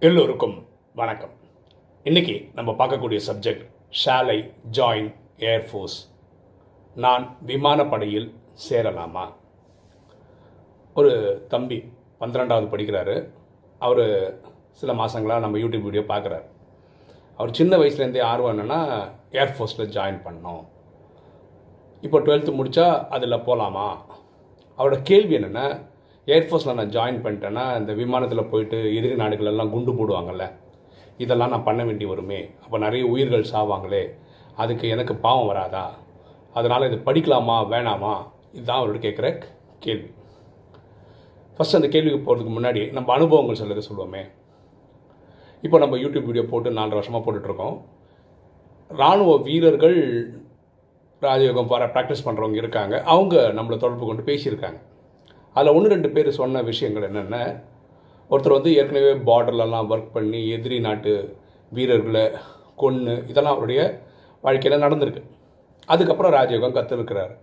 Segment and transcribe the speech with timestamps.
[0.00, 1.30] எல்லோருக்கும் வணக்கம்.
[2.04, 3.66] இன்றைக்கி நம்ம பார்க்கக்கூடிய சப்ஜெக்ட்
[4.04, 5.96] ஷாலை ஜாயின் ஏர்ஃபோர்ஸ்
[6.94, 8.34] நான் விமானப்படையில்
[8.68, 9.32] சேரலாமா?
[10.94, 13.30] ஒரு தம்பி பன்னிரெண்டாவது படிக்கிறாரு.
[13.78, 14.38] அவர்
[14.70, 16.44] சில மாதங்களாக நம்ம யூடியூப் வீடியோ பார்க்குறாரு.
[17.36, 20.64] அவர் சின்ன வயசுலேருந்தே ஆர்வம் என்னென்னா ஏர்ஃபோர்ஸில் ஜாயின் பண்ணோம்.
[22.00, 24.04] இப்போ டுவெல்த்து முடித்தா அதில் போகலாமா
[24.78, 25.86] அவரோட கேள்வி என்னென்னா
[26.26, 30.44] ஏர்ஃபோர்ஸில் நான் ஜாயின் பண்ணிட்டேன்னா இந்த விமானத்தில் போயிட்டு எதிரி நாடுகள் எல்லாம் குண்டு போடுவாங்கள்ல
[31.18, 32.50] இதெல்லாம் நான் பண்ண வேண்டி வருமே.
[32.62, 34.04] அப்போ நிறைய உயிர்கள் சாவாங்களே
[34.54, 35.84] அதுக்கு எனக்கு பாவம் வராதா?
[36.52, 38.14] அதனால் இது படிக்கலாமா வேணாமா?
[38.52, 39.42] இதுதான் அவரோட கேட்குற
[39.78, 40.08] கேள்வி.
[41.58, 44.22] ஃபஸ்ட் அந்த கேள்விக்கு போகிறதுக்கு முன்னாடி நம்ம அனுபவங்கள் சிலது சொல்லுவோமே.
[45.62, 47.76] இப்போ நம்ம யூடியூப் வீடியோ போட்டு நாலரை வருஷமாக போட்டுட்ருக்கோம்.
[48.90, 49.98] இராணுவ வீரர்கள்
[51.22, 53.02] ராஜயோகம் பார ப்ராக்டிஸ் பண்ணுறவங்க இருக்காங்க.
[53.02, 54.80] அவங்க நம்மளை தொடர்பு கொண்டு பேசியிருக்காங்க.
[55.54, 57.60] அதில் ஒன்று ரெண்டு பேர் சொன்ன விஷயங்கள் என்னென்ன?
[58.30, 61.36] ஒருத்தர் வந்து ஏற்கனவே பார்டர்லலாம் ஒர்க் பண்ணி எதிரி நாட்டு
[61.70, 62.30] வீரர்களை
[62.76, 64.00] கொன்று இதெல்லாம் அவருடைய
[64.40, 65.22] வாழ்க்கையில் நடந்திருக்கு.
[65.86, 67.38] அதுக்கப்புறம் ராஜயோகம் கற்றுருக்கிறார்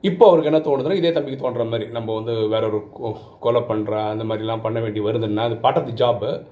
[0.00, 4.08] இப்போ அவருக்கு என்ன தோணுதுன்னா இதே தம்பிக்கு தோன்ற மாதிரி நம்ம வந்து வேற ஒரு கொ- கொலை பண்ணுற
[4.08, 6.46] அந்த மாதிரிலாம் பண்ண வேண்டி வருதுன்னா அது பார்ட் ஆஃப் தி ஜாப்பு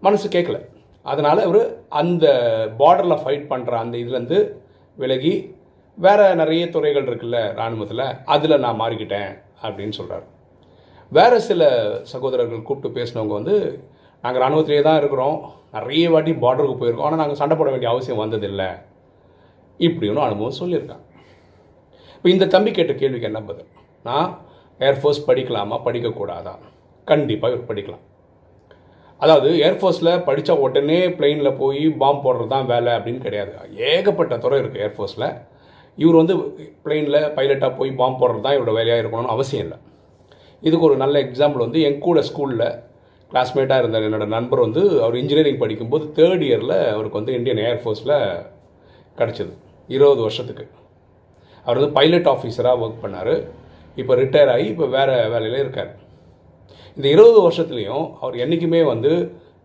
[0.00, 0.68] மனசு கேட்கல
[1.02, 2.26] அதனால் அவர் அந்த
[2.78, 4.52] பார்டரில் ஃபைட் பண்ணுற அந்த இதுலேருந்து
[4.96, 5.54] விலகி
[5.96, 9.44] வேறு நிறைய துறைகள் இருக்குல்ல இராணுவத்தில் அதில் நான் மாறிக்கிட்டேன்.
[9.62, 10.26] அப்படின்னு சொல்கிறார்
[11.12, 11.62] வேறு சில
[12.12, 13.56] சகோதரர்கள் கூப்பிட்டு பேசினவங்க வந்து
[14.24, 15.36] நாங்கள் இராணுவத்திலே தான் இருக்கிறோம்.
[15.76, 17.08] நிறைய வாட்டி பார்டருக்கு போயிருக்கோம்.
[17.08, 18.68] ஆனால் நாங்கள் சண்டை போட வேண்டிய அவசியம் வந்ததில்லை.
[19.80, 21.04] இப்படின்னு அனுபவம் சொல்லியிருக்காங்க.
[22.16, 23.68] இப்போ இந்த தம்பி கேட்ட கேள்விக்கு என்ன பதில்?
[24.02, 24.28] நான்
[24.80, 25.76] ஏர்ஃபோர்ஸ் படிக்கலாமா?
[25.86, 26.54] படிக்கக்கூடாதா?
[27.04, 28.04] கண்டிப்பாக இவர் படிக்கலாம்.
[29.18, 33.52] அதாவது ஏர்ஃபோர்ஸில் படித்தா உடனே பிளெயினில் போய் பாம்பு போடுறது தான் வேலை அப்படின்னு கிடையாது.
[33.92, 35.28] ஏகப்பட்ட துறை இருக்குது ஏர்ஃபோர்ஸில்
[36.02, 36.34] இவர் வந்து
[36.84, 39.78] பிளெயினில் பைலட்டாக போய் பாம்பு போடுறது தான் இவரோட வேலையாக இருக்கணும்னு அவசியம் இல்லை.
[40.66, 42.66] இதுக்கு ஒரு நல்ல எக்ஸாம்பிள் வந்து என் கூட ஸ்கூலில்
[43.30, 48.16] கிளாஸ்மேட்டாக இருந்த என்னோடய நண்பர் வந்து அவர் இன்ஜினியரிங் படிக்கும்போது தேர்ட் இயரில் அவருக்கு வந்து இந்தியன் ஏர்ஃபோர்ஸில்
[49.18, 49.52] கிடச்சிது.
[49.88, 50.64] இருபது வருஷத்துக்கு.
[51.66, 53.34] அவர் வந்து பைலட் ஆஃபீஸராக ஒர்க் பண்ணார்.
[54.00, 55.90] இப்போ ரிட்டையர் ஆகி இப்போ வேறு வேலையில் இருக்கார்.
[56.96, 59.12] இந்த இருபது வருஷத்துலேயும் அவர் என்றைக்குமே வந்து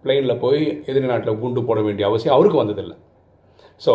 [0.05, 2.97] பிளெயினில் போய் எதிரி நாட்டில் குண்டு போட வேண்டிய அவசியம் அவருக்கு வந்ததில்லை.
[3.81, 3.93] ஸோ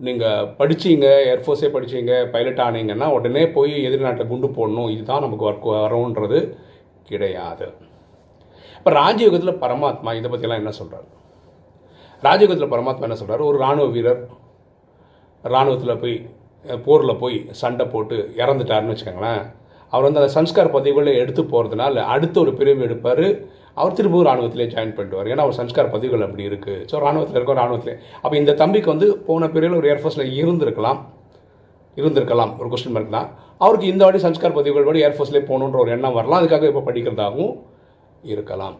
[0.00, 4.90] நீங்கள் படிச்சீங்க ஏர்ஃபோர்ஸே படிச்சீங்க பைலட் ஆனீங்கன்னா உடனே போய் எதிர்நாட்டில் குண்டு போடணும்.
[4.94, 6.38] இதுதான் நமக்கு ஒர்க் வரோன்றது
[7.10, 7.66] கிடையாது.
[8.78, 11.06] இப்போ ராஜயோகத்தில் பரமாத்மா இதை பற்றிலாம் என்ன சொல்கிறார்
[12.26, 14.22] ராஜயோகத்தில் பரமாத்மா என்ன சொல்கிறார் ஒரு இராணுவ வீரர்
[15.44, 16.16] இராணுவத்தில் போய்
[16.84, 19.42] போரில் போய் சண்டை போட்டு இறந்துட்டாருன்னு வச்சுக்கோங்களேன்.
[19.92, 23.26] அவர் வந்து அந்த சம்ஸ்கார் பதிவுகளை எடுத்து போகிறதுனால அடுத்த ஒரு பிரிவு எடுப்பார்.
[23.80, 25.28] அவர் திரும்பவும் ராணுவத்திலே ஜாயின் பண்ணிடுவார்.
[25.32, 27.94] ஏன்னா அவர் சன்ஸ்கார் பதிவுகள் அப்படி இருக்குது ஸோ ராணுவத்தில் இருக்கோம் ராணுவத்திலே.
[28.24, 31.00] அப்போ இந்த தம்பிக்கு வந்து போன பிறகு ஒரு ஏர்ஃபோர்ஸில் இருந்திருக்கலாம்.
[32.00, 32.52] இருந்திருக்கலாம்.
[32.60, 33.28] ஒரு கொஸ்டின் மார்க் தான்.
[33.64, 36.40] அவருக்கு இந்த வாட்டி சன்ஸ்கார் பதிவுகள் படி ஏர்ஃபோர்ஸ்லேயே போகணுன்ற ஒரு எண்ணம் வரலாம்.
[36.40, 37.54] அதுக்காக இப்போ படிக்கிறதாகவும்
[38.34, 38.76] இருக்கலாம்.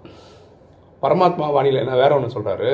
[1.03, 2.71] பரமாத்மா வாணியில் என்ன வேற ஒன்று சொல்கிறாரு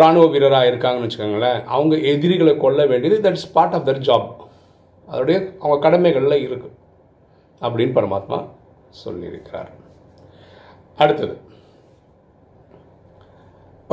[0.00, 1.60] ராணுவ வீரராக இருக்காங்கன்னு வச்சுக்கோங்களேன்.
[1.74, 4.28] அவங்க எதிரிகளை கொல்ல வேண்டியது that is part of their job
[5.08, 6.76] அதோடைய அவங்க கடமைகளில் இருக்குது
[7.62, 8.38] அப்படின்னு பரமாத்மா
[9.04, 9.70] சொல்லியிருக்கிறார்.
[11.02, 11.34] அடுத்தது.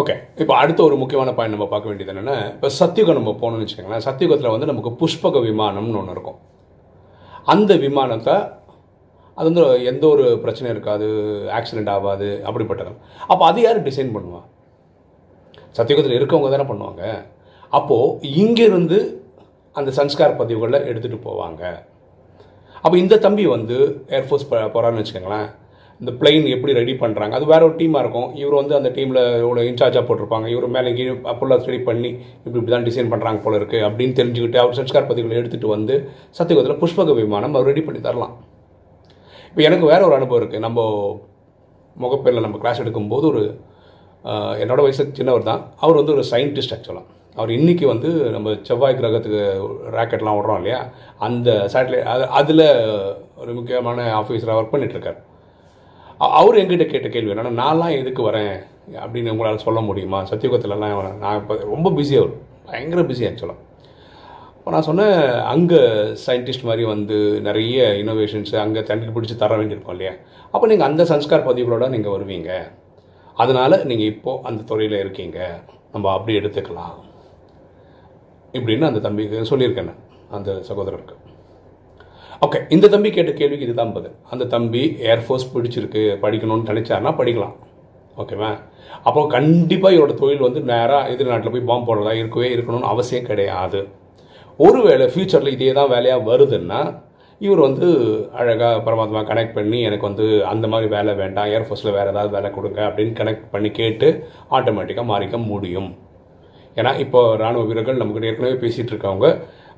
[0.01, 4.05] ஓகே இப்போ அடுத்த ஒரு முக்கியமான பாயிண்ட் நம்ம பார்க்க வேண்டியது என்னென்னா இப்போ சத்தியுகம் நம்ம போகணும்னு வச்சுக்கோங்களேன்
[4.07, 6.39] சத்தியுகத்தில் வந்து நமக்கு புஷ்பக விமானம்னு ஒன்று இருக்கும்.
[7.53, 8.35] அந்த விமானத்தை
[9.37, 11.07] அது வந்து எந்த ஒரு பிரச்சனையும் இருக்காது
[11.59, 12.91] ஆக்சிடெண்ட் ஆகாது அப்படிப்பட்டது.
[13.31, 14.41] அப்போ அது யார் டிசைன் பண்ணுவா?
[15.77, 17.03] சத்தியுகத்தில் இருக்கவங்க தானே பண்ணுவாங்க.
[17.79, 18.99] அப்போது இங்கேருந்து
[19.79, 21.63] அந்த சன்ஸ்கார் பதிவுகளை எடுத்துகிட்டு போவாங்க.
[22.83, 23.77] அப்போ இந்த தம்பி வந்து
[24.17, 25.49] ஏர்ஃபோர்ஸ் போகிறான்னு வச்சுக்கோங்களேன்
[26.01, 28.29] இந்த பிளெயின் எப்படி ரெடி பண்ணுறாங்க அது வேற ஒரு டீமாக இருக்கும்.
[28.41, 30.47] இவர் வந்து அந்த டீமில் இவ்வளோ இன்சார்ஜாக போட்டிருப்பாங்க.
[30.53, 32.09] இவர் மேலே கீழே அப்போல்லாம் ஸ்டடி பண்ணி
[32.45, 35.95] இப்படி இப்படி தான் டிசைன் பண்ணுறாங்க போல இருக்குது அப்படின்னு தெரிஞ்சுக்கிட்டு அவர் சன்ஸ்கார் பதிவுகளை எடுத்துகிட்டு வந்து
[36.39, 38.33] சத்தியுகத்தில் புஷ்பக விமானம் அவர் ரெடி பண்ணி தரலாம்.
[39.49, 40.79] இப்போ எனக்கு வேற ஒரு அனுபவம் இருக்குது நம்ம
[42.03, 43.43] முகப்பேரில் நம்ம கிளாஸ் எடுக்கும்போது ஒரு
[44.61, 45.61] என்னோடய வயசுக்கு சின்னவர் தான்.
[45.83, 47.07] அவர் வந்து ஒரு சயின்டிஸ்ட் ஆக்சுவலாக
[47.37, 49.41] அவர் இன்றைக்கி வந்து நம்ம செவ்வாய் கிரகத்துக்கு
[49.95, 50.79] ராக்கெட்லாம் விடுறோம் இல்லையா?
[51.27, 52.69] அந்த சேட்டலைட் அது அதில்
[53.41, 55.19] ஒரு முக்கியமான ஆஃபீஸராக ஒர்க் பண்ணிகிட்ருக்கார்
[56.27, 58.55] அவர் எங்கிட்ட கேட்ட கேள்வி என்னன்னா நான்லாம் எதுக்கு வரேன்?
[59.03, 60.19] அப்படின்னு உங்களால் சொல்ல முடியுமா?
[60.31, 61.17] சத்தியுகத்திலலாம் வரேன்.
[61.23, 62.33] நான் இப்போ ரொம்ப பிஸி அவர்.
[62.69, 63.59] பயங்கர பிஸி ஆக்சுவலாக
[64.57, 65.15] இப்போ நான் சொன்னேன்
[65.53, 65.79] அங்கே
[66.25, 67.15] சயின்டிஸ்ட் மாதிரி வந்து
[67.47, 70.13] நிறைய இனோவேஷன்ஸ் அங்கே தண்ணி பிடிச்சி தர வேண்டியிருக்கோம் இல்லையா?
[70.51, 72.51] அப்போ நீங்கள் அந்த சன்ஸ்கார் பதிவுகளோட நீங்கள் வருவீங்க.
[73.37, 75.39] அதனால் நீங்கள் இப்போது அந்த துறையில் இருக்கீங்க.
[75.91, 76.95] நம்ம அப்படி எடுத்துக்கலாம்.
[78.57, 81.17] இப்படின்னு அந்த தம்பிக்கு சொல்லியிருக்கேன் நான், அந்த சகோதரருக்கு.
[82.45, 84.15] ஓகே இந்த தம்பி கேட்ட கேள்விக்கு இதுதான் பதில்.
[84.33, 87.55] அந்த தம்பி ஏர்ஃபோர்ஸ் பிடிச்சிருக்கு படிக்கணும்னு நினச்சாருன்னா படிக்கலாம்.
[88.21, 88.51] ஓகேவா
[89.07, 93.81] அப்போ கண்டிப்பாக இவரோட தொழில் வந்து நேராக எதிர் நாட்டில் போய் பாம்பு போடுறதா இருக்கவே இருக்கணும்னு அவசியம் கிடையாது.
[94.65, 96.81] ஒருவேளை ஃப்யூச்சரில் இதே தான் வேலையாக வருதுன்னா
[97.41, 97.87] இவர் வந்து
[98.39, 102.79] அழகாக பரமாத்மா கனெக்ட் பண்ணி எனக்கு வந்து அந்த மாதிரி வேலை வேண்டாம் ஏர்ஃபோர்ஸில் வேறு ஏதாவது வேலை கொடுங்க
[102.87, 104.07] அப்படின்னு கனெக்ட் பண்ணி கேட்டு
[104.57, 105.89] ஆட்டோமேட்டிக்காக மாறிக்க முடியும்.
[106.77, 109.29] ஏன்னா இப்போ ராணுவ வீரர்கள் நமக்கு ஏற்கனவே பேசிகிட்டு இருக்கவங்க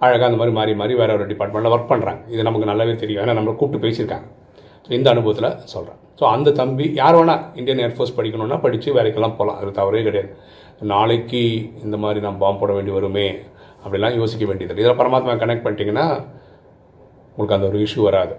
[0.05, 3.21] அழகாக அந்த மாதிரி மாறி மாறி வேறு ஒரு டிபார்ட்மெண்ட்டில் ஒர்க் பண்ணுறாங்க இது நமக்கு நல்லாவே தெரியும்.
[3.23, 4.27] ஏன்னா நம்மளை கூப்பிட்டு பேசியிருக்காங்க.
[4.85, 9.59] ஸோ இந்த அனுபவத்தில் சொல்கிறேன் ஸோ அந்த தம்பி யார் வேணால் இந்தியன் ஏர்ஃபோர்ஸ் படிக்கணும்னா படித்து வேலைக்கெல்லாம் போகலாம்
[9.61, 10.31] அது தவறே கிடையாது.
[10.93, 11.41] நாளைக்கு
[11.85, 13.27] இந்த மாதிரி நான் பாம்பு போட வேண்டி வருமே
[13.83, 16.05] அப்படிலாம் யோசிக்க வேண்டியது இதில் பரமாத்மா கனெக்ட் பண்ணிட்டீங்கன்னா
[17.33, 18.33] உங்களுக்கு அந்த ஒரு இஷ்யூ வராது.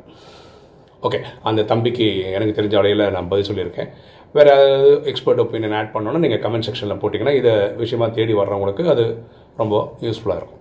[1.07, 2.07] ஓகே அந்த தம்பிக்கு
[2.37, 3.89] எனக்கு தெரிஞ்ச வழியில் நான் பதில் சொல்லியிருக்கேன்.
[4.37, 9.05] வேறு ஏதாவது எக்ஸ்பர்ட் ஒப்பீனியன் ஆட் பண்ணோன்னா நீங்கள் கமெண்ட் செக்ஷனில் போட்டிங்கன்னா இதை விஷயமாக தேடி வர்றவங்களுக்கு அது
[9.63, 9.75] ரொம்ப
[10.07, 10.61] யூஸ்ஃபுல்லாக இருக்கும்.